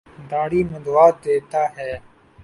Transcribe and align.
داڑھی 0.29 0.61
منڈوا 0.69 1.05
دیتا 1.23 1.61
ہے۔ 1.75 1.91